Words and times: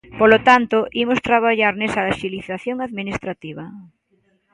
Polo 0.19 0.37
tanto, 0.47 0.77
imos 1.03 1.23
traballar 1.29 1.73
nesa 1.77 2.01
axilización 2.11 2.77
administrativa. 2.87 3.65